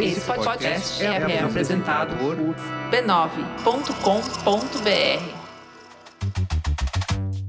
[0.00, 2.36] Esse podcast é, é apresentado por
[2.90, 3.84] b9.com.br.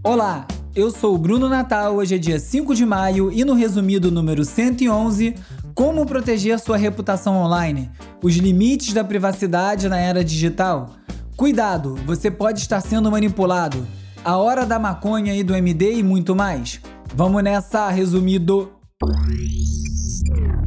[0.04, 0.46] Olá,
[0.76, 1.96] eu sou o Bruno Natal.
[1.96, 5.36] Hoje é dia 5 de maio e no resumido número 111,
[5.74, 7.90] como proteger sua reputação online,
[8.22, 10.92] os limites da privacidade na era digital.
[11.36, 13.88] Cuidado, você pode estar sendo manipulado.
[14.24, 16.80] A hora da maconha e do MD e muito mais.
[17.16, 18.72] Vamos nessa, resumido.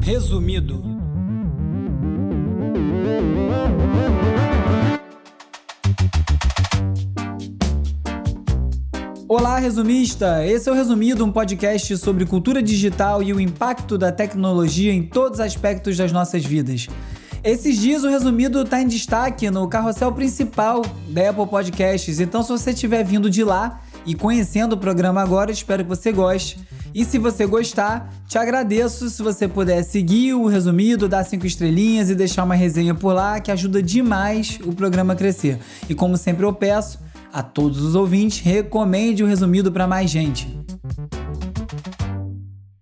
[0.01, 0.98] Resumido.
[9.29, 10.47] Olá, resumista!
[10.47, 15.03] Esse é o Resumido, um podcast sobre cultura digital e o impacto da tecnologia em
[15.03, 16.89] todos os aspectos das nossas vidas.
[17.45, 22.49] Esses dias o Resumido está em destaque no carrossel principal da Apple Podcasts, então se
[22.49, 26.59] você estiver vindo de lá e conhecendo o programa agora, espero que você goste.
[26.95, 32.09] E se você gostar, te agradeço se você puder seguir o resumido, dar cinco estrelinhas
[32.09, 35.59] e deixar uma resenha por lá, que ajuda demais o programa a crescer.
[35.91, 36.99] E como sempre eu peço
[37.31, 40.59] a todos os ouvintes, recomende o resumido para mais gente.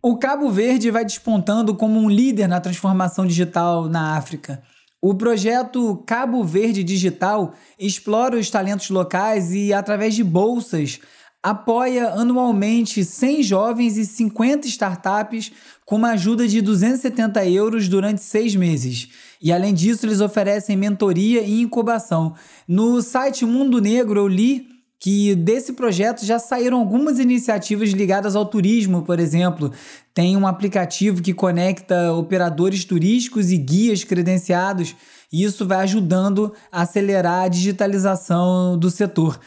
[0.01, 4.63] O Cabo Verde vai despontando como um líder na transformação digital na África.
[5.01, 11.01] O projeto Cabo Verde Digital explora os talentos locais e, através de bolsas,
[11.43, 15.53] apoia anualmente 100 jovens e 50 startups
[15.85, 19.09] com uma ajuda de 270 euros durante seis meses.
[19.41, 22.35] E além disso, eles oferecem mentoria e incubação.
[22.67, 28.47] No site Mundo Negro eu li que desse projeto já saíram algumas iniciativas ligadas ao
[28.47, 29.73] turismo, por exemplo.
[30.15, 34.97] Tem um aplicativo que conecta operadores turísticos e guias credenciados,
[35.33, 39.39] e isso vai ajudando a acelerar a digitalização do setor.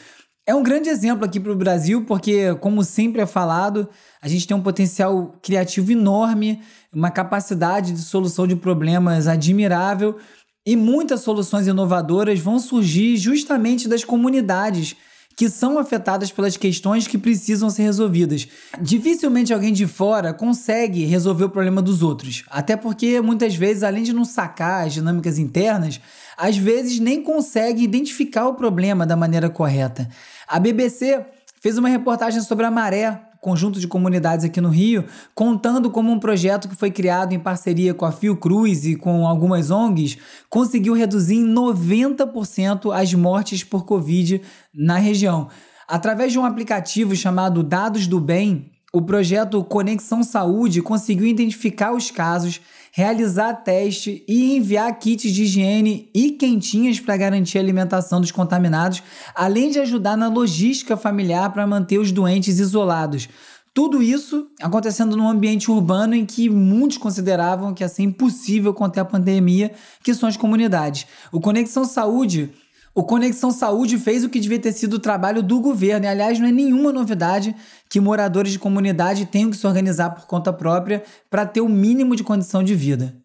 [0.46, 3.88] É um grande exemplo aqui para o Brasil, porque, como sempre é falado,
[4.22, 6.60] a gente tem um potencial criativo enorme,
[6.92, 10.18] uma capacidade de solução de problemas admirável
[10.66, 14.96] e muitas soluções inovadoras vão surgir justamente das comunidades
[15.40, 18.46] que são afetadas pelas questões que precisam ser resolvidas.
[18.82, 24.04] Dificilmente alguém de fora consegue resolver o problema dos outros, até porque muitas vezes, além
[24.04, 26.02] de não sacar as dinâmicas internas,
[26.38, 30.10] às vezes nem consegue identificar o problema da maneira correta.
[30.46, 31.26] A BBC
[31.62, 36.20] fez uma reportagem sobre a Maré, conjunto de comunidades aqui no Rio, contando como um
[36.20, 40.18] projeto que foi criado em parceria com a Fiocruz e com algumas ONGs
[40.50, 44.42] conseguiu reduzir em 90% as mortes por Covid
[44.74, 45.48] na região.
[45.88, 52.12] Através de um aplicativo chamado Dados do Bem, o projeto Conexão Saúde conseguiu identificar os
[52.12, 52.60] casos,
[52.92, 59.04] realizar teste e enviar kits de higiene e quentinhas para garantir a alimentação dos contaminados,
[59.36, 63.30] além de ajudar na logística familiar para manter os doentes isolados.
[63.74, 69.00] Tudo isso acontecendo num ambiente urbano em que muitos consideravam que ia ser impossível conter
[69.00, 69.72] a pandemia,
[70.04, 71.06] que são as comunidades.
[71.32, 72.50] O Conexão Saúde
[72.94, 76.40] o Conexão Saúde fez o que devia ter sido o trabalho do governo, e aliás,
[76.40, 77.56] não é nenhuma novidade
[77.90, 82.16] que moradores de comunidade tenham que se organizar por conta própria para ter o mínimo
[82.16, 83.16] de condição de vida.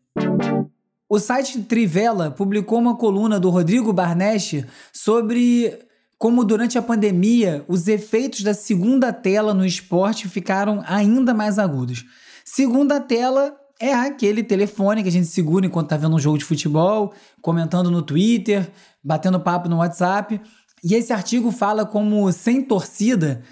[1.09, 5.79] O site Trivela publicou uma coluna do Rodrigo Barneste sobre
[6.19, 12.05] como durante a pandemia os efeitos da segunda tela no esporte ficaram ainda mais agudos.
[12.45, 16.45] Segunda tela é aquele telefone que a gente segura enquanto tá vendo um jogo de
[16.45, 17.13] futebol,
[17.43, 18.71] comentando no Twitter,
[19.03, 20.41] batendo papo no WhatsApp.
[20.83, 23.43] E esse artigo fala como sem torcida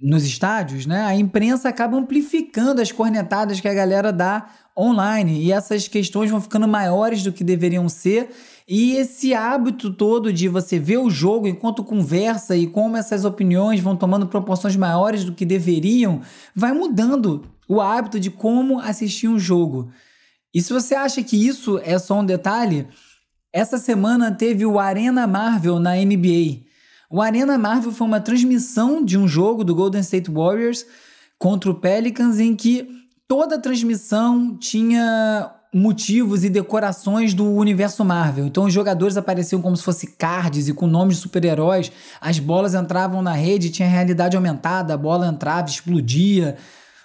[0.00, 1.04] nos estádios, né?
[1.04, 4.46] A imprensa acaba amplificando as cornetadas que a galera dá
[4.76, 8.30] online e essas questões vão ficando maiores do que deveriam ser.
[8.66, 13.80] E esse hábito todo de você ver o jogo enquanto conversa e como essas opiniões
[13.80, 16.20] vão tomando proporções maiores do que deveriam,
[16.54, 19.90] vai mudando o hábito de como assistir um jogo.
[20.54, 22.86] E se você acha que isso é só um detalhe,
[23.52, 26.62] essa semana teve o Arena Marvel na NBA.
[27.10, 30.86] O Arena Marvel foi uma transmissão de um jogo do Golden State Warriors
[31.38, 32.88] contra o Pelicans em que
[33.28, 38.46] toda a transmissão tinha motivos e decorações do universo Marvel.
[38.46, 41.90] Então os jogadores apareciam como se fossem cards e com nomes de super-heróis.
[42.20, 46.56] As bolas entravam na rede, tinha realidade aumentada, a bola entrava, explodia.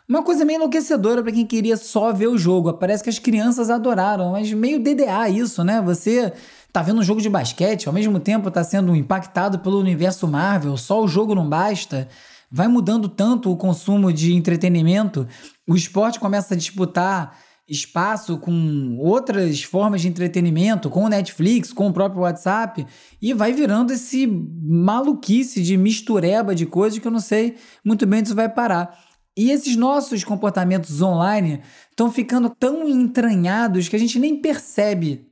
[0.10, 2.72] Uma coisa meio enlouquecedora para quem queria só ver o jogo.
[2.72, 5.82] Parece que as crianças adoraram, mas meio DDA isso, né?
[5.82, 6.32] Você
[6.72, 10.78] tá vendo um jogo de basquete, ao mesmo tempo tá sendo impactado pelo universo Marvel,
[10.78, 12.08] só o jogo não basta.
[12.50, 15.28] Vai mudando tanto o consumo de entretenimento,
[15.68, 17.38] o esporte começa a disputar
[17.68, 22.88] espaço com outras formas de entretenimento, com o Netflix, com o próprio WhatsApp,
[23.22, 28.20] e vai virando esse maluquice de mistureba de coisas que eu não sei muito bem
[28.20, 29.07] onde isso vai parar.
[29.38, 31.62] E esses nossos comportamentos online
[31.92, 35.28] estão ficando tão entranhados que a gente nem percebe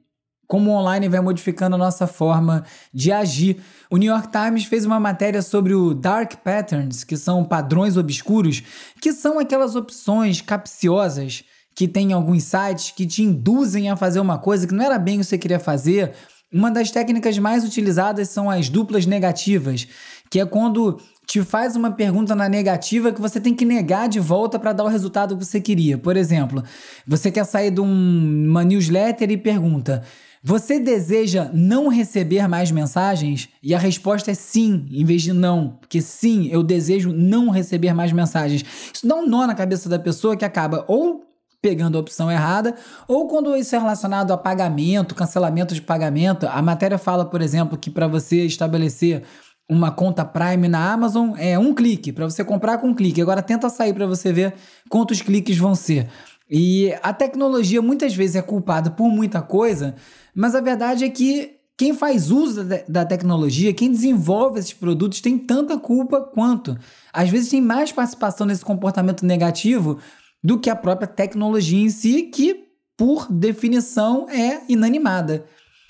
[0.48, 2.64] como o online vai modificando a nossa forma
[2.94, 3.60] de agir.
[3.90, 8.62] O New York Times fez uma matéria sobre o Dark Patterns, que são padrões obscuros,
[9.02, 11.44] que são aquelas opções capciosas
[11.76, 15.18] que tem alguns sites que te induzem a fazer uma coisa que não era bem
[15.18, 16.14] o que você queria fazer.
[16.54, 19.88] Uma das técnicas mais utilizadas são as duplas negativas,
[20.30, 24.20] que é quando te faz uma pergunta na negativa que você tem que negar de
[24.20, 25.98] volta para dar o resultado que você queria.
[25.98, 26.64] Por exemplo,
[27.06, 30.04] você quer sair de um, uma newsletter e pergunta:
[30.48, 33.50] você deseja não receber mais mensagens?
[33.64, 35.78] E a resposta é sim, em vez de não.
[35.82, 38.64] Porque sim, eu desejo não receber mais mensagens.
[38.94, 41.26] Isso dá um nó na cabeça da pessoa que acaba ou
[41.66, 42.76] pegando a opção errada,
[43.08, 46.46] ou quando isso é relacionado a pagamento, cancelamento de pagamento.
[46.46, 49.24] A matéria fala, por exemplo, que para você estabelecer
[49.70, 53.22] uma conta Prime na Amazon é um clique, para você comprar com um clique.
[53.22, 54.54] Agora tenta sair para você ver
[54.90, 56.08] quantos cliques vão ser.
[56.50, 59.96] E a tecnologia muitas vezes é culpada por muita coisa,
[60.34, 65.38] mas a verdade é que quem faz uso da tecnologia, quem desenvolve esses produtos, tem
[65.38, 66.78] tanta culpa quanto.
[67.12, 70.00] Às vezes tem mais participação nesse comportamento negativo
[70.42, 75.46] do que a própria tecnologia em si, que, por definição, é inanimada.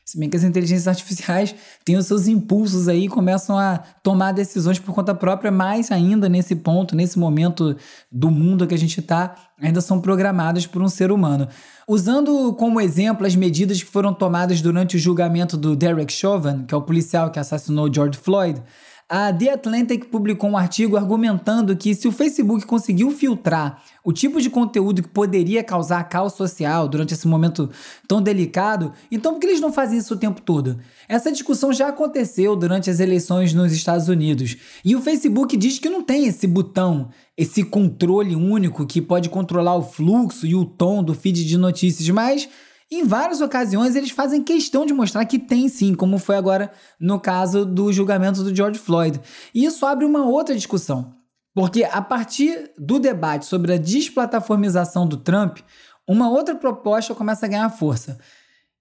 [0.08, 4.78] Se bem que as inteligências artificiais têm os seus impulsos aí começam a tomar decisões
[4.78, 7.76] por conta própria, mais ainda nesse ponto, nesse momento
[8.12, 11.48] do mundo que a gente está, ainda são programadas por um ser humano.
[11.88, 16.76] Usando como exemplo as medidas que foram tomadas durante o julgamento do Derek Chauvin, que
[16.76, 18.62] é o policial que assassinou George Floyd,
[19.08, 24.42] a The Atlantic publicou um artigo argumentando que se o Facebook conseguiu filtrar o tipo
[24.42, 27.70] de conteúdo que poderia causar caos social durante esse momento
[28.08, 30.80] tão delicado, então por que eles não fazem isso o tempo todo?
[31.08, 35.90] Essa discussão já aconteceu durante as eleições nos Estados Unidos e o Facebook diz que
[35.90, 41.04] não tem esse botão, esse controle único que pode controlar o fluxo e o tom
[41.04, 42.50] do feed de notícias, mas
[42.92, 47.20] em várias ocasiões, eles fazem questão de mostrar que tem sim, como foi agora no
[47.20, 49.20] caso do julgamento do George Floyd.
[49.54, 51.14] E isso abre uma outra discussão,
[51.54, 55.60] porque a partir do debate sobre a desplataformização do Trump,
[56.08, 58.20] uma outra proposta começa a ganhar força.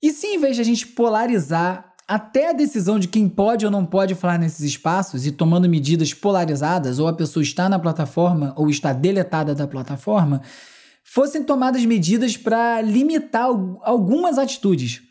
[0.02, 3.70] E se em vez de a gente polarizar até a decisão de quem pode ou
[3.70, 8.52] não pode falar nesses espaços e tomando medidas polarizadas, ou a pessoa está na plataforma
[8.56, 10.42] ou está deletada da plataforma,
[11.04, 13.46] fossem tomadas medidas para limitar
[13.82, 15.02] algumas atitudes.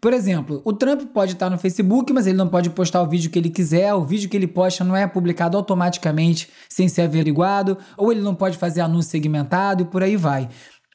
[0.00, 3.30] Por exemplo, o Trump pode estar no Facebook, mas ele não pode postar o vídeo
[3.30, 7.78] que ele quiser, o vídeo que ele posta não é publicado automaticamente sem ser averiguado,
[7.96, 10.48] ou ele não pode fazer anúncio segmentado e por aí vai.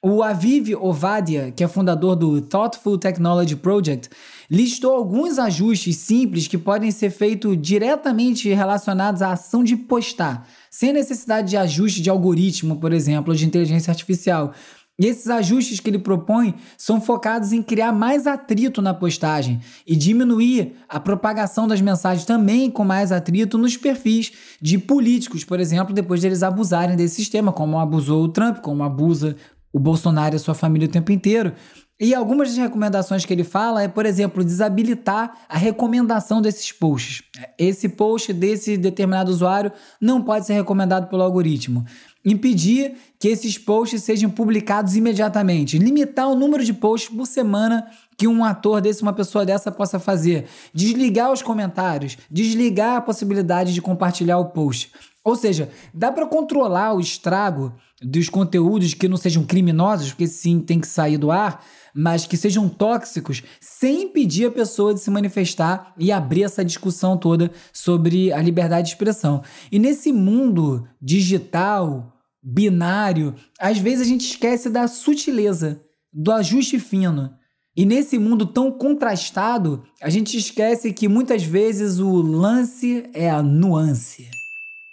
[0.10, 4.10] O Aviv Ovadia, que é fundador do Thoughtful Technology Project,
[4.50, 10.94] listou alguns ajustes simples que podem ser feitos diretamente relacionados à ação de postar, sem
[10.94, 14.54] necessidade de ajuste de algoritmo, por exemplo, ou de inteligência artificial.
[14.98, 19.94] E esses ajustes que ele propõe são focados em criar mais atrito na postagem e
[19.94, 24.32] diminuir a propagação das mensagens também com mais atrito nos perfis
[24.62, 29.36] de políticos, por exemplo, depois deles abusarem desse sistema, como abusou o Trump, como abusa
[29.72, 31.54] o Bolsonaro e a sua família o tempo inteiro.
[32.00, 37.24] E algumas das recomendações que ele fala é, por exemplo, desabilitar a recomendação desses posts.
[37.58, 41.84] Esse post desse determinado usuário não pode ser recomendado pelo algoritmo.
[42.30, 45.80] Impedir que esses posts sejam publicados imediatamente.
[45.80, 47.88] Limitar o número de posts por semana
[48.18, 50.46] que um ator desse, uma pessoa dessa possa fazer.
[50.74, 52.18] Desligar os comentários.
[52.30, 54.92] Desligar a possibilidade de compartilhar o post.
[55.24, 60.60] Ou seja, dá para controlar o estrago dos conteúdos que não sejam criminosos, porque sim
[60.60, 61.64] tem que sair do ar,
[61.94, 67.18] mas que sejam tóxicos, sem impedir a pessoa de se manifestar e abrir essa discussão
[67.18, 69.42] toda sobre a liberdade de expressão.
[69.72, 72.17] E nesse mundo digital,
[72.50, 75.82] binário, às vezes a gente esquece da sutileza,
[76.14, 77.30] do ajuste fino.
[77.76, 83.44] E nesse mundo tão contrastado, a gente esquece que muitas vezes o lance é a
[83.44, 84.30] nuance.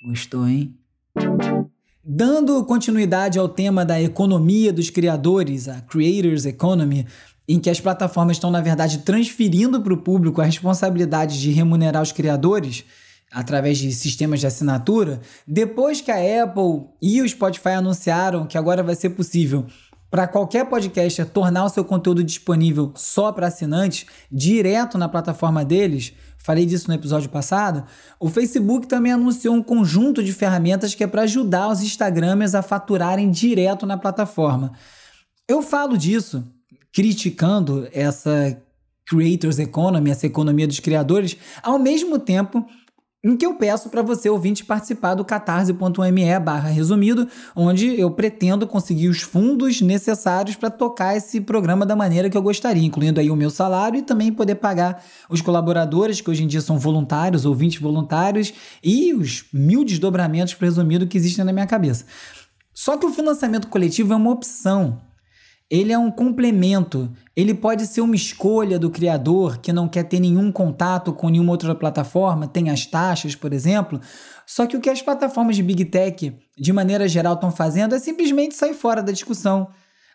[0.04, 0.74] Gostou, hein?
[2.04, 7.06] Dando continuidade ao tema da economia dos criadores, a Creators Economy,
[7.48, 12.02] em que as plataformas estão, na verdade, transferindo para o público a responsabilidade de remunerar
[12.02, 12.84] os criadores
[13.34, 18.82] através de sistemas de assinatura, depois que a Apple e o Spotify anunciaram que agora
[18.82, 19.66] vai ser possível
[20.14, 26.12] para qualquer podcaster tornar o seu conteúdo disponível só para assinantes, direto na plataforma deles,
[26.38, 27.84] falei disso no episódio passado,
[28.20, 32.62] o Facebook também anunciou um conjunto de ferramentas que é para ajudar os Instagramers a
[32.62, 34.70] faturarem direto na plataforma.
[35.48, 36.44] Eu falo disso
[36.92, 38.56] criticando essa
[39.04, 42.64] Creators Economy, essa economia dos criadores, ao mesmo tempo
[43.24, 47.26] em que eu peço para você, ouvinte, participar do catarse.me barra resumido,
[47.56, 52.42] onde eu pretendo conseguir os fundos necessários para tocar esse programa da maneira que eu
[52.42, 56.46] gostaria, incluindo aí o meu salário e também poder pagar os colaboradores, que hoje em
[56.46, 58.52] dia são voluntários, ouvintes voluntários,
[58.82, 62.04] e os mil desdobramentos para resumido que existem na minha cabeça.
[62.74, 65.00] Só que o financiamento coletivo é uma opção
[65.70, 67.10] ele é um complemento.
[67.34, 71.52] Ele pode ser uma escolha do criador que não quer ter nenhum contato com nenhuma
[71.52, 74.00] outra plataforma, tem as taxas, por exemplo.
[74.46, 77.98] Só que o que as plataformas de Big Tech, de maneira geral, estão fazendo é
[77.98, 79.68] simplesmente sair fora da discussão.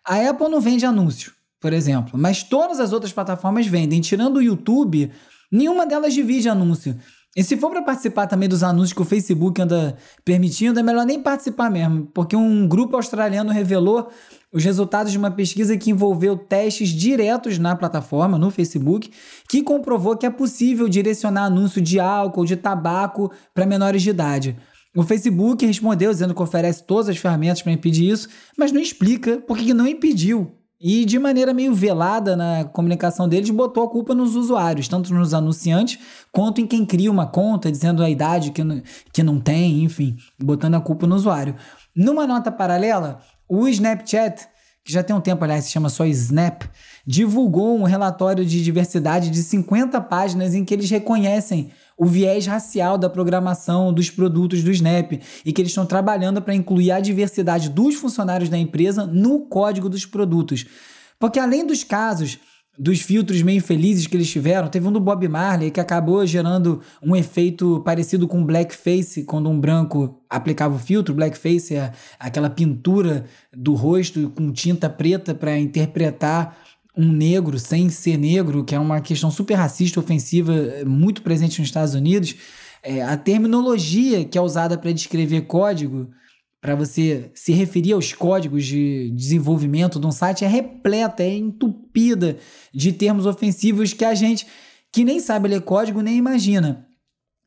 [0.06, 4.00] A Apple não vende anúncio, por exemplo, mas todas as outras plataformas vendem.
[4.00, 5.10] Tirando o YouTube,
[5.50, 6.96] nenhuma delas divide anúncio.
[7.36, 11.06] E se for para participar também dos anúncios que o Facebook anda permitindo, é melhor
[11.06, 14.08] nem participar mesmo, porque um grupo australiano revelou
[14.52, 19.12] os resultados de uma pesquisa que envolveu testes diretos na plataforma, no Facebook,
[19.48, 24.56] que comprovou que é possível direcionar anúncio de álcool, de tabaco para menores de idade.
[24.96, 29.38] O Facebook respondeu dizendo que oferece todas as ferramentas para impedir isso, mas não explica
[29.38, 30.59] por que não impediu.
[30.82, 35.34] E de maneira meio velada na comunicação deles, botou a culpa nos usuários, tanto nos
[35.34, 35.98] anunciantes
[36.32, 38.80] quanto em quem cria uma conta, dizendo a idade que não,
[39.12, 41.54] que não tem, enfim, botando a culpa no usuário.
[41.94, 44.48] Numa nota paralela, o Snapchat,
[44.82, 46.62] que já tem um tempo, aliás, se chama só Snap,
[47.06, 51.70] divulgou um relatório de diversidade de 50 páginas em que eles reconhecem
[52.00, 56.54] o viés racial da programação dos produtos do Snap e que eles estão trabalhando para
[56.54, 60.64] incluir a diversidade dos funcionários da empresa no código dos produtos.
[61.18, 62.38] Porque além dos casos
[62.78, 66.80] dos filtros meio infelizes que eles tiveram, teve um do Bob Marley que acabou gerando
[67.02, 71.14] um efeito parecido com blackface, quando um branco aplicava o filtro.
[71.14, 76.56] Blackface é aquela pintura do rosto com tinta preta para interpretar
[76.96, 80.52] um negro sem ser negro, que é uma questão super racista, ofensiva,
[80.86, 82.34] muito presente nos Estados Unidos.
[82.82, 86.10] É, a terminologia que é usada para descrever código
[86.60, 92.36] para você se referir aos códigos de desenvolvimento de um site é repleta, é entupida
[92.72, 94.46] de termos ofensivos que a gente
[94.92, 96.86] que nem sabe ler código nem imagina.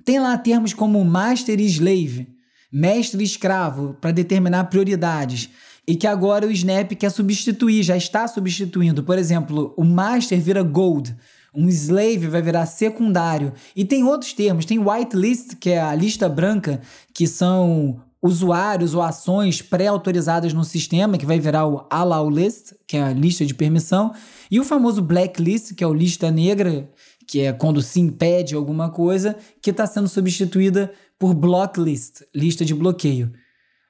[0.03, 2.27] Tem lá termos como master e slave,
[2.71, 5.50] mestre e escravo, para determinar prioridades.
[5.87, 9.03] E que agora o Snap quer substituir, já está substituindo.
[9.03, 11.15] Por exemplo, o master vira gold,
[11.53, 13.53] um slave vai virar secundário.
[13.75, 16.81] E tem outros termos, tem whitelist, que é a lista branca,
[17.13, 22.95] que são usuários ou ações pré-autorizadas no sistema, que vai virar o allow list, que
[22.95, 24.13] é a lista de permissão,
[24.49, 26.89] e o famoso blacklist, que é o lista negra,
[27.27, 32.73] que é quando se impede alguma coisa, que está sendo substituída por blocklist, lista de
[32.73, 33.33] bloqueio.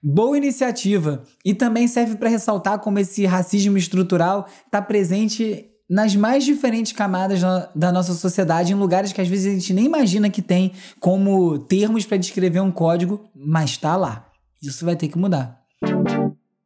[0.06, 1.24] Boa iniciativa!
[1.46, 7.42] E também serve para ressaltar como esse racismo estrutural está presente nas mais diferentes camadas
[7.74, 11.58] da nossa sociedade, em lugares que às vezes a gente nem imagina que tem como
[11.60, 14.30] termos para descrever um código, mas está lá.
[14.62, 15.62] Isso vai ter que mudar.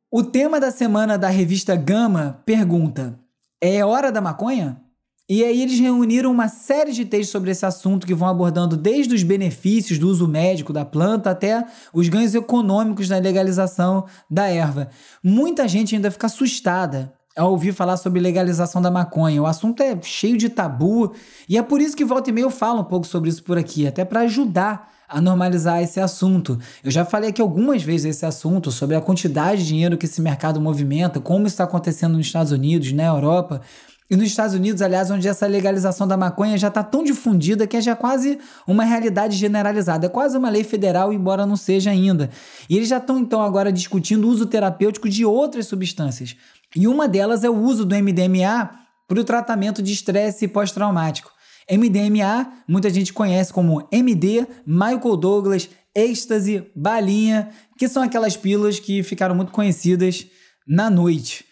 [0.09, 3.19] O tema da semana da revista Gama pergunta:
[3.61, 4.81] É hora da maconha?
[5.29, 9.13] E aí eles reuniram uma série de textos sobre esse assunto que vão abordando desde
[9.13, 14.89] os benefícios do uso médico da planta até os ganhos econômicos da legalização da erva.
[15.21, 19.41] Muita gente ainda fica assustada ao ouvir falar sobre legalização da maconha.
[19.41, 21.13] O assunto é cheio de tabu
[21.49, 23.57] e é por isso que volta e meia eu falo um pouco sobre isso por
[23.57, 26.57] aqui, até para ajudar a normalizar esse assunto.
[26.81, 30.21] Eu já falei aqui algumas vezes esse assunto sobre a quantidade de dinheiro que esse
[30.21, 33.61] mercado movimenta, como está acontecendo nos Estados Unidos, na Europa.
[34.09, 37.75] E nos Estados Unidos, aliás, onde essa legalização da maconha já está tão difundida que
[37.75, 40.05] é já quase uma realidade generalizada.
[40.05, 42.29] É quase uma lei federal, embora não seja ainda.
[42.69, 46.37] E eles já estão, então, agora discutindo o uso terapêutico de outras substâncias.
[46.73, 48.69] E uma delas é o uso do MDMA
[49.07, 51.31] para o tratamento de estresse pós-traumático.
[51.69, 59.03] MDMA, muita gente conhece como MD, Michael Douglas, êxtase, balinha, que são aquelas pílulas que
[59.03, 60.25] ficaram muito conhecidas
[60.65, 61.46] na noite.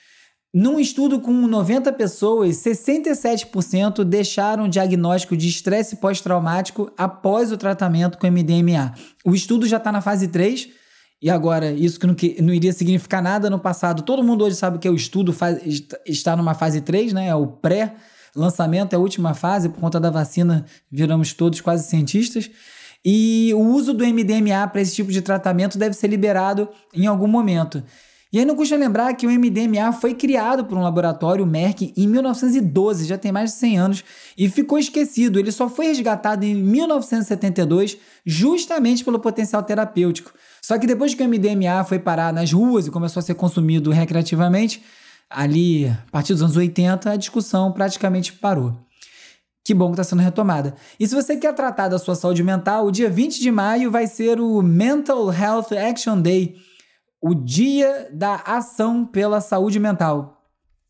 [0.58, 8.26] Num estudo com 90 pessoas, 67% deixaram diagnóstico de estresse pós-traumático após o tratamento com
[8.26, 8.94] MDMA.
[9.26, 10.70] O estudo já está na fase 3
[11.22, 14.04] e agora, isso que não, que não, iria significar nada no passado.
[14.04, 15.60] Todo mundo hoje sabe que é o estudo faz,
[16.06, 17.28] está numa fase 3, né?
[17.28, 22.50] É o pré-lançamento, é a última fase, por conta da vacina, viramos todos quase cientistas.
[23.04, 27.28] E o uso do MDMA para esse tipo de tratamento deve ser liberado em algum
[27.28, 27.84] momento.
[28.36, 32.06] E aí não custa lembrar que o MDMA foi criado por um laboratório, Merck, em
[32.06, 34.04] 1912, já tem mais de 100 anos,
[34.38, 35.39] e ficou esquecido.
[35.39, 40.34] Ele só foi resgatado em 1972, justamente pelo potencial terapêutico.
[40.62, 43.89] Só que depois que o MDMA foi parar nas ruas e começou a ser consumido
[43.89, 44.84] recreativamente,
[45.30, 48.74] ali a partir dos anos 80, a discussão praticamente parou.
[49.63, 50.75] Que bom que está sendo retomada.
[51.00, 54.08] E se você quer tratar da sua saúde mental, o dia 20 de maio vai
[54.08, 56.58] ser o Mental Health Action Day,
[57.27, 60.44] o Dia da Ação pela Saúde Mental.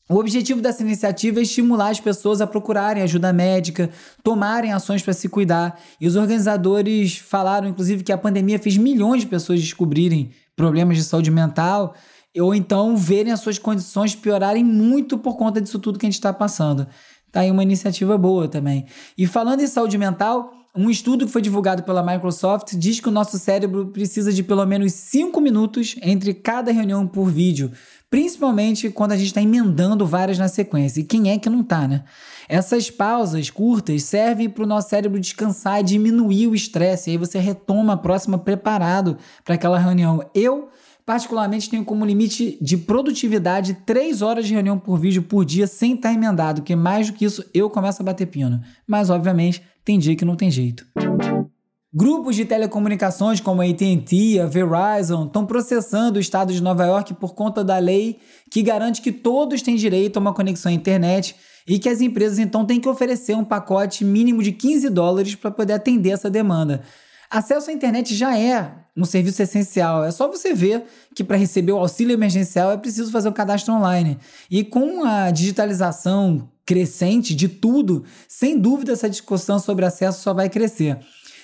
[0.10, 3.90] O objetivo dessa iniciativa é estimular as pessoas a procurarem ajuda médica,
[4.22, 5.80] tomarem ações para se cuidar.
[6.00, 11.06] E os organizadores falaram, inclusive, que a pandemia fez milhões de pessoas descobrirem problemas de
[11.06, 11.96] saúde mental
[12.38, 16.16] ou então verem as suas condições piorarem muito por conta disso tudo que a gente
[16.16, 16.86] está passando.
[17.32, 18.86] Tá aí uma iniciativa boa também.
[19.18, 23.12] E falando em saúde mental, um estudo que foi divulgado pela Microsoft diz que o
[23.12, 27.72] nosso cérebro precisa de pelo menos 5 minutos entre cada reunião por vídeo,
[28.10, 31.00] principalmente quando a gente está emendando várias na sequência.
[31.00, 32.04] E quem é que não tá, né?
[32.48, 37.10] Essas pausas curtas servem para o nosso cérebro descansar e diminuir o estresse.
[37.10, 40.30] E aí você retoma a próxima preparado para aquela reunião.
[40.34, 40.70] Eu
[41.06, 45.94] particularmente tenho como limite de produtividade 3 horas de reunião por vídeo por dia sem
[45.94, 48.60] estar emendado, que mais do que isso eu começo a bater pino.
[48.88, 50.86] Mas, obviamente, tem dia que não tem jeito.
[51.94, 57.14] Grupos de telecomunicações como a AT&T, a Verizon estão processando o estado de Nova York
[57.14, 58.20] por conta da lei
[58.52, 62.38] que garante que todos têm direito a uma conexão à internet e que as empresas
[62.38, 66.82] então têm que oferecer um pacote mínimo de 15 dólares para poder atender essa demanda.
[67.30, 70.04] Acesso à internet já é um serviço essencial.
[70.04, 70.84] É só você ver
[71.16, 74.18] que para receber o auxílio emergencial é preciso fazer o cadastro online.
[74.50, 80.50] E com a digitalização crescente de tudo, sem dúvida essa discussão sobre acesso só vai
[80.50, 81.00] crescer.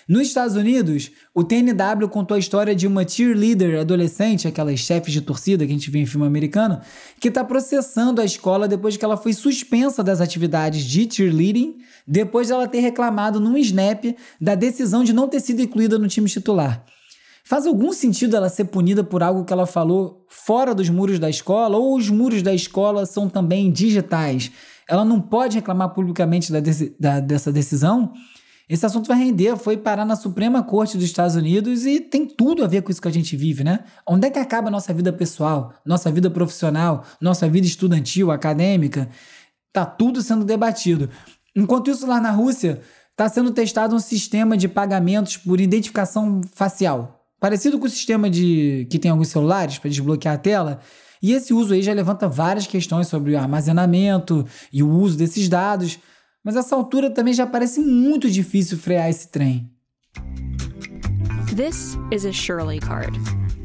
[0.08, 5.22] Nos Estados Unidos, o TNW contou a história de uma cheerleader adolescente, aquelas chefes de
[5.22, 6.82] torcida que a gente vê em filme americano,
[7.20, 12.48] que está processando a escola depois que ela foi suspensa das atividades de cheerleading, depois
[12.48, 14.04] de ela ter reclamado num snap
[14.40, 16.84] da decisão de não ter sido incluída no time titular.
[17.44, 21.30] Faz algum sentido ela ser punida por algo que ela falou fora dos muros da
[21.30, 24.52] escola ou os muros da escola são também digitais?
[24.88, 26.60] Ela não pode reclamar publicamente da,
[27.00, 28.14] da, dessa decisão?
[28.72, 32.64] Esse assunto vai render, foi parar na Suprema Corte dos Estados Unidos e tem tudo
[32.64, 33.82] a ver com isso que a gente vive, né?
[34.08, 39.10] Onde é que acaba a nossa vida pessoal, nossa vida profissional, nossa vida estudantil, acadêmica?
[39.74, 41.10] Tá tudo sendo debatido.
[41.54, 47.26] Enquanto isso, lá na Rússia, está sendo testado um sistema de pagamentos por identificação facial.
[47.42, 50.80] Parecido com o sistema de que tem alguns celulares para desbloquear a tela.
[51.22, 55.48] E esse uso aí já levanta várias questões sobre o armazenamento e o uso desses
[55.48, 56.00] dados.
[56.44, 59.70] Mas essa altura também já parece muito difícil frear esse trem.
[61.56, 63.18] This is a Shirley card.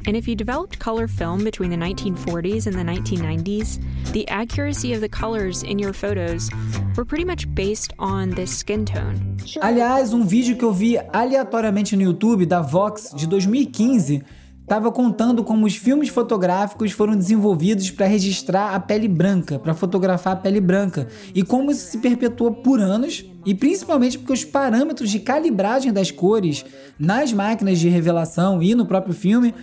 [0.09, 3.81] And if you developed color film between the 1940s and the 1990s,
[4.13, 6.49] the accuracy of the colors in your photos
[6.97, 9.37] were pretty much based on this skin tone.
[9.61, 14.23] Aliás, um vídeo que eu vi aleatoriamente no YouTube da Vox de 2015
[14.67, 20.33] estava contando como os filmes fotográficos foram desenvolvidos para registrar a pele branca, para fotografar
[20.33, 25.09] a pele branca, e como isso se perpetua por anos, e principalmente porque os parâmetros
[25.09, 26.65] de calibragem das cores
[26.99, 29.55] nas máquinas de revelação e no próprio filme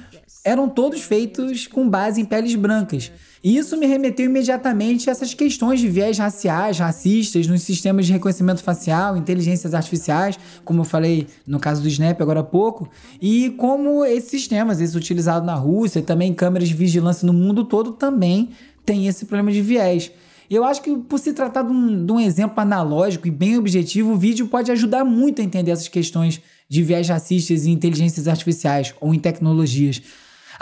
[0.43, 3.12] eram todos feitos com base em peles brancas.
[3.43, 8.13] E isso me remeteu imediatamente a essas questões de viés raciais, racistas, nos sistemas de
[8.13, 12.89] reconhecimento facial, inteligências artificiais, como eu falei no caso do Snap agora há pouco,
[13.21, 17.91] e como esses sistemas, esses utilizados na Rússia também câmeras de vigilância no mundo todo,
[17.93, 18.49] também
[18.86, 20.12] têm esse problema de viés.
[20.49, 24.13] Eu acho que por se tratar de um, de um exemplo analógico e bem objetivo,
[24.13, 28.93] o vídeo pode ajudar muito a entender essas questões de viés racistas em inteligências artificiais
[29.01, 30.01] ou em tecnologias.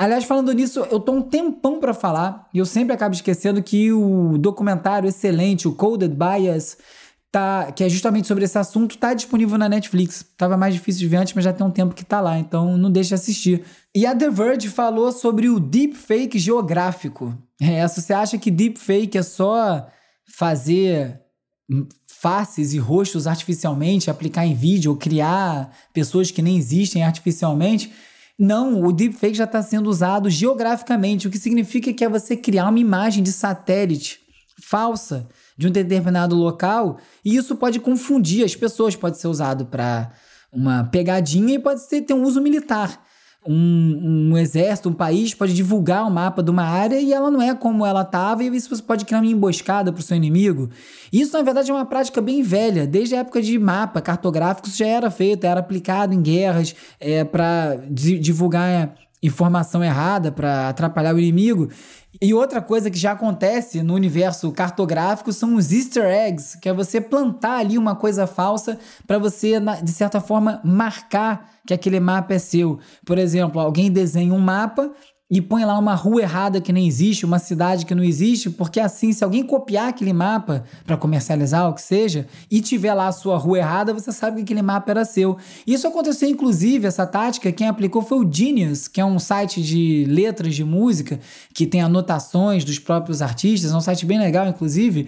[0.02, 3.92] Aliás, falando nisso, eu tô um tempão para falar e eu sempre acabo esquecendo que
[3.94, 6.76] o documentário excelente, o Coded Bias,
[7.32, 10.26] tá, que é justamente sobre esse assunto, tá disponível na Netflix.
[10.36, 12.76] Tava mais difícil de ver antes, mas já tem um tempo que tá lá, então
[12.78, 13.64] não deixe de assistir.
[13.94, 17.38] E a The Verge falou sobre o deepfake geográfico.
[17.62, 19.88] É, se você acha que deepfake é só
[20.36, 21.22] fazer
[22.08, 27.94] faces e rostos artificialmente, aplicar em vídeo ou criar pessoas que nem existem artificialmente,
[28.44, 32.70] não, o deepfake já está sendo usado geograficamente, o que significa que é você criar
[32.70, 34.20] uma imagem de satélite
[34.60, 40.12] falsa de um determinado local e isso pode confundir as pessoas, pode ser usado para
[40.52, 43.06] uma pegadinha e pode ser, ter um uso militar
[43.46, 47.32] um, um, exército, um país pode divulgar o um mapa de uma área e ela
[47.32, 50.16] não é como ela estava, e isso você pode criar uma emboscada para o seu
[50.16, 50.70] inimigo.
[51.12, 52.86] Isso, na verdade, é uma prática bem velha.
[52.86, 57.24] Desde a época de mapa cartográfico, isso já era feito, era aplicado em guerras é,
[57.24, 61.70] para divulgar informação errada, para atrapalhar o inimigo.
[62.22, 66.74] E outra coisa que já acontece no universo cartográfico são os easter eggs, que é
[66.74, 69.54] você plantar ali uma coisa falsa para você,
[69.84, 72.80] de certa forma, marcar que aquele mapa é seu.
[73.06, 74.92] Por exemplo, alguém desenha um mapa
[75.32, 78.82] e põe lá uma rua errada que nem existe, uma cidade que não existe, porque
[78.82, 83.12] assim, se alguém copiar aquele mapa para comercializar o que seja e tiver lá a
[83.14, 85.38] sua rua errada, você sabe que aquele mapa era seu.
[85.66, 90.06] Isso aconteceu inclusive essa tática, quem aplicou foi o Genius, que é um site de
[90.10, 91.18] letras de música
[91.54, 95.08] que tem anotações dos próprios artistas, é um site bem legal inclusive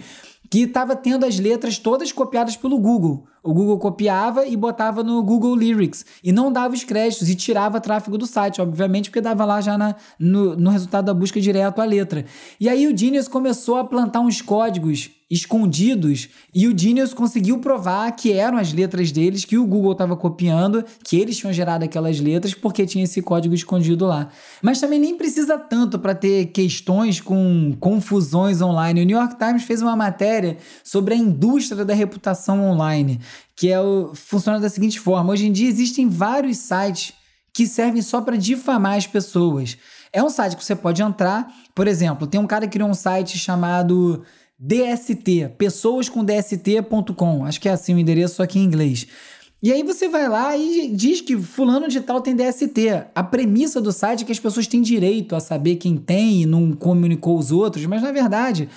[0.54, 3.26] que estava tendo as letras todas copiadas pelo Google.
[3.42, 7.80] O Google copiava e botava no Google Lyrics e não dava os créditos e tirava
[7.80, 11.80] tráfego do site, obviamente, porque dava lá já na, no, no resultado da busca direto
[11.80, 12.24] a letra.
[12.60, 18.12] E aí o Genius começou a plantar uns códigos escondidos e o Genius conseguiu provar
[18.12, 22.20] que eram as letras deles, que o Google estava copiando, que eles tinham gerado aquelas
[22.20, 24.28] letras porque tinha esse código escondido lá.
[24.62, 29.02] Mas também nem precisa tanto para ter questões com confusões online.
[29.02, 33.20] O New York Times fez uma matéria sobre a indústria da reputação online,
[33.56, 37.12] que é o, funciona da seguinte forma: hoje em dia existem vários sites
[37.52, 39.76] que servem só para difamar as pessoas.
[40.12, 42.94] É um site que você pode entrar, por exemplo, tem um cara que criou um
[42.94, 44.24] site chamado
[44.58, 47.44] DST, pessoascomdst.com.
[47.44, 49.06] Acho que é assim o endereço aqui em inglês.
[49.62, 53.06] E aí você vai lá e diz que fulano de tal tem DST.
[53.14, 56.46] A premissa do site é que as pessoas têm direito a saber quem tem e
[56.46, 58.68] não comunicou os outros, mas na verdade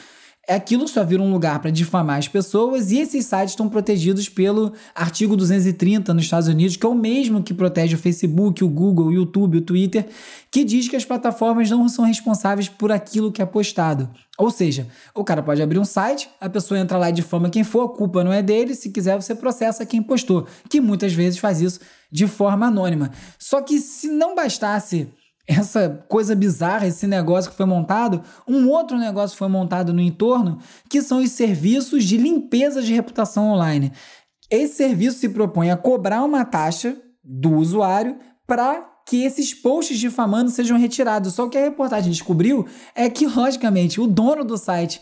[0.48, 4.72] aquilo só vira um lugar para difamar as pessoas e esses sites estão protegidos pelo
[4.96, 9.08] artigo 230 nos Estados Unidos, que é o mesmo que protege o Facebook, o Google,
[9.08, 10.08] o YouTube, o Twitter,
[10.50, 14.10] que diz que as plataformas não são responsáveis por aquilo que é postado.
[14.38, 17.64] Ou seja, o cara pode abrir um site, a pessoa entra lá e difama quem
[17.64, 21.40] for, a culpa não é dele, se quiser você processa quem postou, que muitas vezes
[21.40, 21.80] faz isso
[22.12, 23.12] de forma anônima.
[23.38, 25.10] Só que se não bastasse
[25.48, 30.60] essa coisa bizarra, esse negócio que foi montado, um outro negócio foi montado no entorno,
[30.90, 33.94] que são os serviços de limpeza de reputação online.
[34.50, 40.52] Esse serviço se propõe a cobrar uma taxa do usuário para que esses posts difamando
[40.52, 41.34] sejam retirados.
[41.34, 45.02] Só que a reportagem descobriu é que, logicamente, o dono do site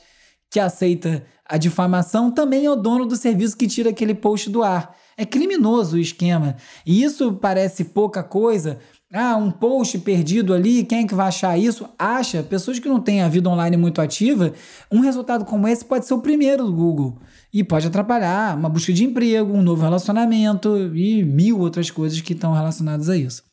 [0.51, 4.63] que aceita a difamação também é o dono do serviço que tira aquele post do
[4.63, 4.95] ar.
[5.17, 6.55] É criminoso o esquema.
[6.85, 8.79] E isso parece pouca coisa,
[9.15, 11.87] ah, um post perdido ali, quem é que vai achar isso?
[11.97, 14.51] Acha, pessoas que não têm a vida online muito ativa,
[14.91, 17.17] um resultado como esse pode ser o primeiro do Google.
[17.53, 22.33] E pode atrapalhar uma busca de emprego, um novo relacionamento e mil outras coisas que
[22.33, 23.43] estão relacionadas a isso.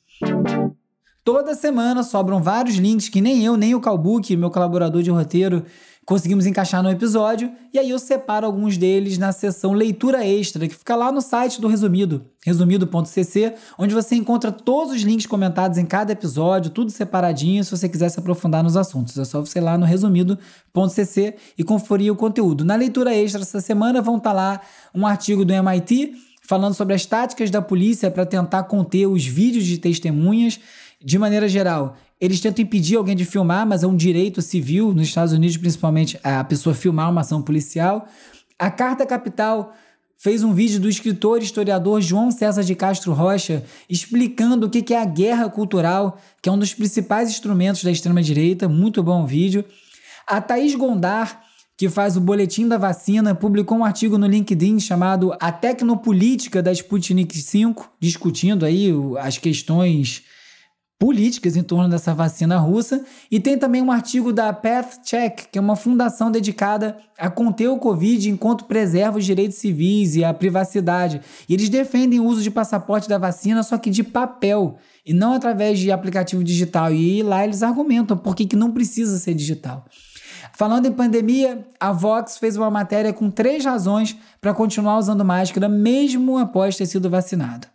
[1.24, 5.64] Toda semana sobram vários links que nem eu, nem o Calbook, meu colaborador de roteiro,
[6.04, 10.74] conseguimos encaixar no episódio, e aí eu separo alguns deles na seção leitura extra, que
[10.74, 15.86] fica lá no site do Resumido, resumido.cc, onde você encontra todos os links comentados em
[15.86, 19.16] cada episódio, tudo separadinho, se você quiser se aprofundar nos assuntos.
[19.16, 22.64] É só você ir lá no resumido.cc e conferir o conteúdo.
[22.64, 24.60] Na leitura extra essa semana vão estar tá lá
[24.92, 29.64] um artigo do MIT falando sobre as táticas da polícia para tentar conter os vídeos
[29.64, 30.58] de testemunhas.
[31.04, 35.08] De maneira geral, eles tentam impedir alguém de filmar, mas é um direito civil, nos
[35.08, 38.06] Estados Unidos, principalmente, a pessoa filmar uma ação policial.
[38.58, 39.74] A Carta Capital
[40.16, 44.94] fez um vídeo do escritor e historiador João César de Castro Rocha explicando o que
[44.94, 48.68] é a guerra cultural, que é um dos principais instrumentos da extrema-direita.
[48.68, 49.64] Muito bom vídeo.
[50.24, 51.42] A Thaís Gondar,
[51.76, 56.70] que faz o Boletim da Vacina, publicou um artigo no LinkedIn chamado A Tecnopolítica da
[56.70, 60.22] Sputnik V, discutindo aí as questões
[61.02, 63.04] políticas em torno dessa vacina russa.
[63.28, 67.66] E tem também um artigo da Path Check, que é uma fundação dedicada a conter
[67.66, 71.20] o Covid enquanto preserva os direitos civis e a privacidade.
[71.48, 75.32] E eles defendem o uso de passaporte da vacina, só que de papel, e não
[75.32, 76.92] através de aplicativo digital.
[76.94, 79.84] E lá eles argumentam por que, que não precisa ser digital.
[80.54, 85.68] Falando em pandemia, a Vox fez uma matéria com três razões para continuar usando máscara
[85.68, 87.66] mesmo após ter sido vacinado.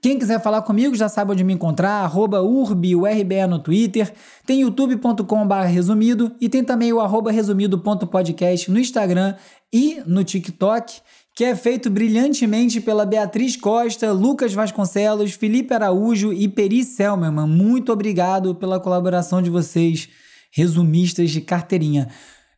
[0.00, 4.10] Quem quiser falar comigo já sabe onde me encontrar, arroba urbiurbe no Twitter,
[4.46, 9.34] tem youtube.com.br resumido e tem também o arroba resumido.podcast no Instagram
[9.70, 11.02] e no TikTok,
[11.34, 17.46] que é feito brilhantemente pela Beatriz Costa, Lucas Vasconcelos, Felipe Araújo e Peri Selmerman.
[17.46, 20.08] Muito obrigado pela colaboração de vocês,
[20.50, 22.08] resumistas de carteirinha.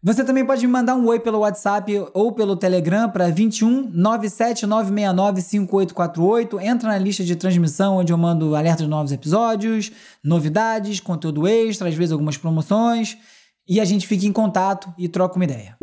[0.04, 4.66] Você também pode me mandar um oi pelo WhatsApp ou pelo Telegram para 21 97
[4.66, 6.60] 969 5848.
[6.60, 9.92] Entra na lista de transmissão onde eu mando alertas de novos episódios,
[10.24, 13.16] novidades, conteúdo extra, às vezes algumas promoções.
[13.68, 15.76] E a gente fica em contato e troca uma ideia.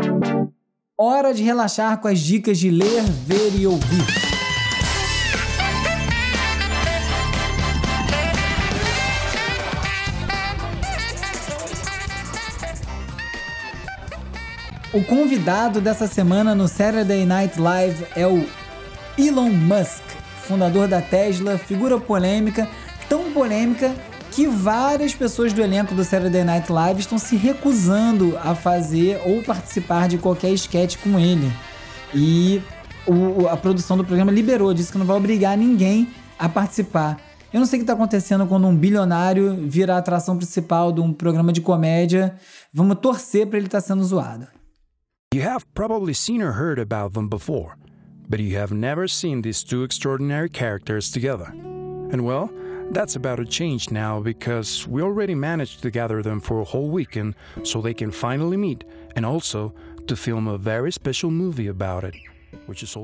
[0.98, 4.29] Hora de relaxar com as dicas de ler, ver e ouvir.
[14.92, 18.44] O convidado dessa semana no Saturday Night Live é o
[19.20, 20.02] Elon Musk,
[20.42, 22.68] fundador da Tesla, figura polêmica,
[23.08, 23.94] tão polêmica
[24.32, 29.44] que várias pessoas do elenco do Saturday Night Live estão se recusando a fazer ou
[29.44, 31.54] participar de qualquer sketch com ele.
[32.12, 32.60] E
[33.06, 36.08] o, a produção do programa liberou, disse que não vai obrigar ninguém
[36.40, 37.20] a participar.
[37.54, 41.00] Eu não sei o que está acontecendo quando um bilionário vira a atração principal de
[41.00, 42.34] um programa de comédia.
[42.74, 44.48] Vamos torcer para ele estar tá sendo zoado.
[45.32, 47.78] You have probably seen or heard about them before,
[48.28, 51.46] but you have never seen these two extraordinary characters together.
[51.54, 52.52] And well,
[52.90, 56.90] that's about to change now because we already managed to gather them for a whole
[56.90, 58.84] weekend so they can finally meet
[59.16, 59.72] and also
[60.08, 62.16] to film a very special movie about it.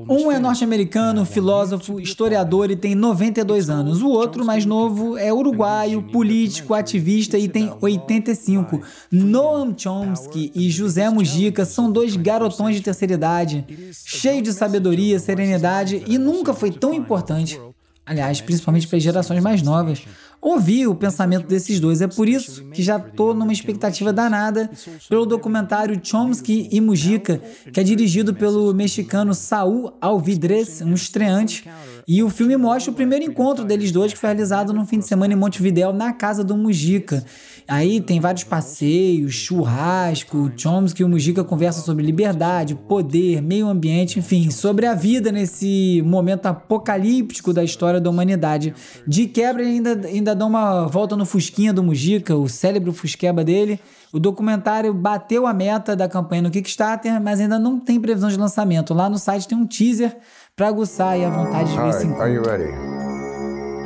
[0.08, 4.02] Um é norte-americano, filósofo, historiador e tem 92 anos.
[4.02, 8.80] O outro, mais novo, é uruguaio, político, ativista e tem 85.
[9.10, 13.64] Noam Chomsky e José Mujica são dois garotões de terceira idade,
[14.04, 17.60] cheios de sabedoria, serenidade e nunca foi tão importante.
[18.06, 20.06] Aliás, principalmente para as gerações mais novas
[20.46, 22.00] ouvir o pensamento desses dois.
[22.00, 24.70] É por isso que já estou numa expectativa danada
[25.08, 31.68] pelo documentário Chomsky e Mujica, que é dirigido pelo mexicano Saúl Alvidrez, um estreante.
[32.08, 35.06] E o filme mostra o primeiro encontro deles dois, que foi realizado no fim de
[35.06, 37.24] semana em Montevidéu, na casa do Mujica.
[37.66, 44.20] Aí tem vários passeios, churrasco, Chomsky e o Mujica conversam sobre liberdade, poder, meio ambiente,
[44.20, 48.72] enfim, sobre a vida nesse momento apocalíptico da história da humanidade.
[49.04, 53.80] De quebra, ainda, ainda dá uma volta no Fusquinha do Mujica, o cérebro Fusqueba dele.
[54.12, 58.36] O documentário bateu a meta da campanha no Kickstarter, mas ainda não tem previsão de
[58.36, 58.94] lançamento.
[58.94, 60.16] Lá no site tem um teaser
[60.58, 62.22] para aguçar a vontade de ver esse encontro.
[62.22, 62.72] Are you ready?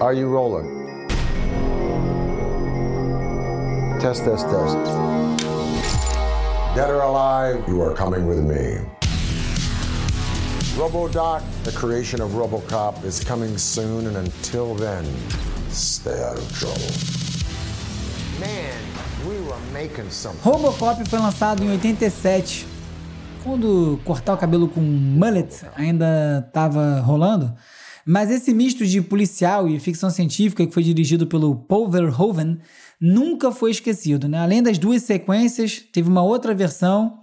[0.00, 0.68] Are you rolling?
[3.98, 4.76] Test, test, test.
[6.76, 8.87] Dead or alive, you are coming with me.
[10.76, 15.04] RoboDoc, the creation of RoboCop, is coming soon, and until then,
[15.70, 16.78] stay out of trouble.
[18.38, 18.78] Man,
[19.26, 20.40] we were making something.
[20.48, 22.64] RoboCop foi lançado em 87.
[23.42, 27.55] Quando cortar o cabelo com mullet ainda estava rolando.
[28.05, 32.59] Mas esse misto de policial e ficção científica que foi dirigido pelo Paul Verhoeven
[33.00, 34.29] nunca foi esquecido.
[34.29, 34.38] Né?
[34.38, 37.18] Além das duas sequências, teve uma outra versão,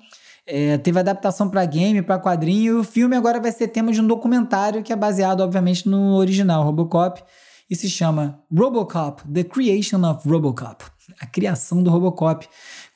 [0.46, 4.02] é, teve adaptação para game, para quadrinho, e o filme agora vai ser tema de
[4.02, 7.22] um documentário que é baseado, obviamente, no original Robocop
[7.70, 10.86] e se chama Robocop: The Creation of Robocop
[11.20, 12.48] a criação do Robocop.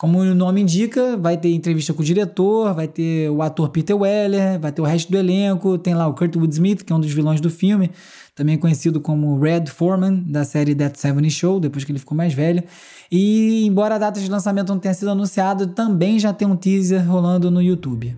[0.02, 3.96] Como o nome indica, vai ter entrevista com o diretor, vai ter o ator Peter
[3.96, 7.00] Weller, vai ter o resto do elenco, tem lá o Kurtwood Smith, que é um
[7.00, 7.92] dos vilões do filme,
[8.34, 12.34] também conhecido como Red Foreman, da série That 70 Show, depois que ele ficou mais
[12.34, 12.64] velho.
[13.12, 17.08] E embora a data de lançamento não tenha sido anunciada, também já tem um teaser
[17.08, 18.18] rolando no YouTube.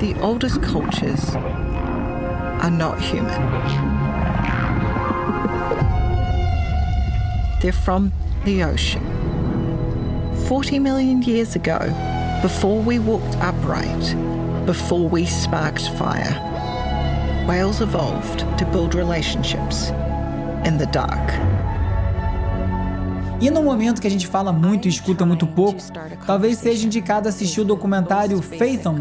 [0.00, 1.34] The oldest cultures
[2.60, 3.99] are not human.
[7.60, 8.10] They're from
[8.46, 9.04] the ocean.
[10.48, 11.78] 40 million years ago,
[12.40, 14.16] before we walked upright,
[14.64, 19.90] before we sparked fire, whales evolved to build relationships
[20.64, 21.59] in the dark.
[23.40, 25.80] E no momento que a gente fala muito e escuta muito pouco,
[26.26, 29.00] talvez seja indicado assistir o documentário Faithom,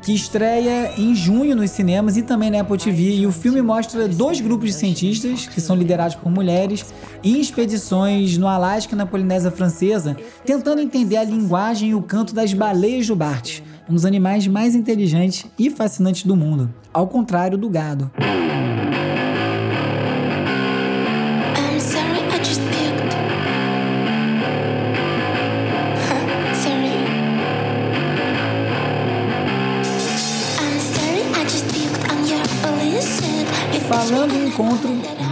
[0.00, 3.16] que estreia em junho nos cinemas e também na Apple TV.
[3.16, 8.38] E o filme mostra dois grupos de cientistas, que são liderados por mulheres, em expedições
[8.38, 10.16] no Alasca e na Polinésia Francesa,
[10.46, 14.76] tentando entender a linguagem e o canto das baleias do Bart, um dos animais mais
[14.76, 18.08] inteligentes e fascinantes do mundo, ao contrário do gado.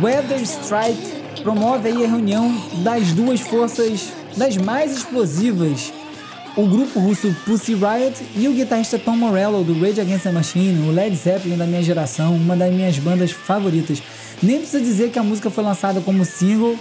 [0.02, 2.50] Weather Strike promove a reunião
[2.82, 5.92] das duas forças das mais explosivas.
[6.56, 10.88] O grupo russo Pussy Riot e o guitarrista Tom Morello do Rage Against the Machine,
[10.88, 14.02] o Led Zeppelin da minha geração, uma das minhas bandas favoritas.
[14.42, 16.78] Nem precisa dizer que a música foi lançada como single,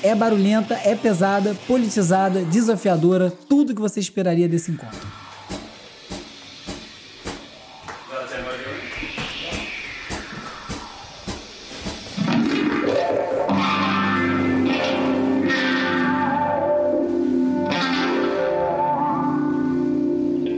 [0.00, 5.23] é barulhenta, é pesada, politizada, desafiadora, tudo que você esperaria desse encontro.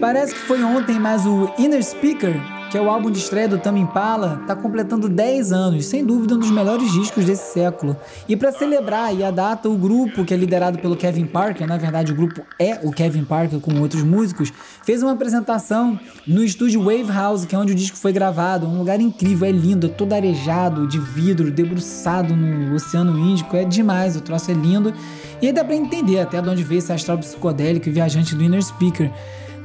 [0.00, 2.34] Parece que foi ontem, mas o Inner Speaker,
[2.70, 6.34] que é o álbum de estreia do Tame Impala, está completando 10 anos, sem dúvida
[6.34, 7.96] um dos melhores discos desse século.
[8.28, 11.78] E para celebrar e a data, o grupo, que é liderado pelo Kevin Parker, na
[11.78, 14.52] verdade o grupo é o Kevin Parker com outros músicos,
[14.84, 18.66] fez uma apresentação no estúdio Wave House, que é onde o disco foi gravado.
[18.66, 23.64] Um lugar incrível, é lindo, é todo arejado, de vidro, debruçado no Oceano Índico, é
[23.64, 24.92] demais, o troço é lindo.
[25.40, 28.44] E aí dá pra entender até de onde veio esse astral psicodélico e viajante do
[28.44, 29.10] Inner Speaker.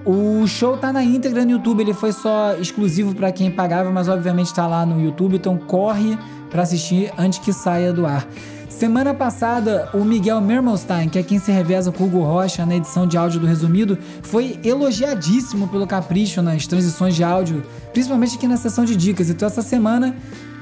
[0.06, 4.08] O show tá na íntegra no YouTube, ele foi só exclusivo para quem pagava, mas
[4.08, 6.18] obviamente tá lá no YouTube, então corre
[6.50, 8.28] para assistir antes que saia do ar.
[8.68, 12.76] Semana passada, o Miguel Mermelstein, que é quem se reveza com o Hugo Rocha na
[12.76, 18.48] edição de áudio do Resumido, foi elogiadíssimo pelo Capricho nas transições de áudio, principalmente aqui
[18.48, 19.30] na sessão de dicas.
[19.30, 20.16] Então essa semana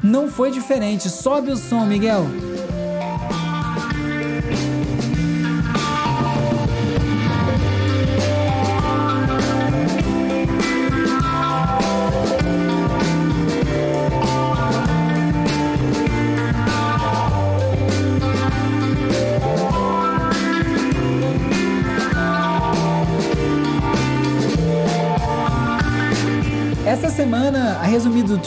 [0.04, 1.10] não foi diferente.
[1.10, 2.26] Sobe o som, Miguel!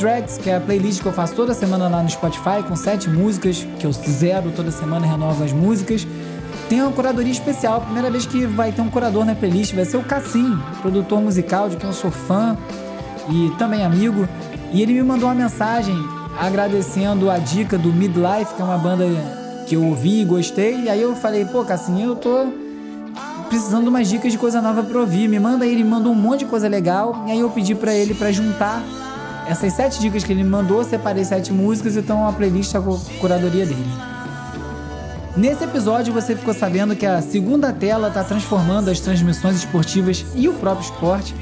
[0.02, 3.08] Tracks, que é a playlist que eu faço toda semana lá no Spotify, com sete
[3.08, 6.04] músicas, que eu zero toda semana, renovo as músicas,
[6.68, 7.82] tem uma curadoria especial.
[7.82, 11.68] Primeira vez que vai ter um curador na playlist vai ser o Cassim, produtor musical,
[11.68, 12.58] de quem eu sou fã
[13.30, 14.28] e também amigo.
[14.72, 15.94] E ele me mandou uma mensagem
[16.36, 19.04] agradecendo a dica do Midlife, que é uma banda
[19.68, 20.80] que eu ouvi e gostei.
[20.80, 22.48] E aí eu falei, pô, Cassim, eu tô
[23.48, 25.28] precisando de umas dicas de coisa nova pra ouvir.
[25.28, 27.24] Me manda aí, ele mandou um monte de coisa legal.
[27.28, 28.82] E aí eu pedi para ele para juntar
[29.46, 32.82] essas sete dicas que ele me mandou, separei sete músicas e então uma playlist a
[33.20, 33.86] curadoria dele.
[35.36, 40.48] Nesse episódio você ficou sabendo que a segunda tela está transformando as transmissões esportivas e
[40.48, 41.34] o próprio esporte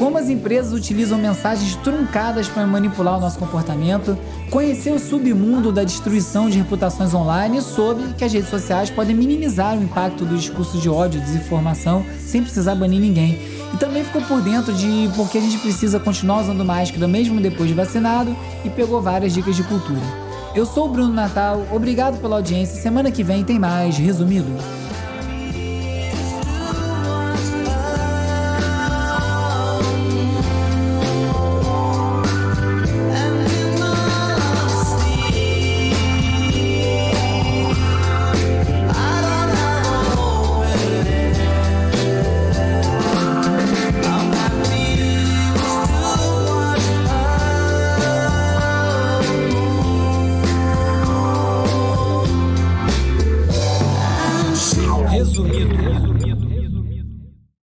[0.00, 4.16] como as empresas utilizam mensagens truncadas para manipular o nosso comportamento,
[4.50, 9.14] conhecer o submundo da destruição de reputações online e soube que as redes sociais podem
[9.14, 13.59] minimizar o impacto do discurso de ódio e desinformação sem precisar banir ninguém.
[13.72, 17.40] E também ficou por dentro de por que a gente precisa continuar usando máscara mesmo
[17.40, 20.00] depois de vacinado e pegou várias dicas de cultura.
[20.54, 22.80] Eu sou o Bruno Natal, obrigado pela audiência.
[22.80, 24.79] Semana que vem tem mais resumido.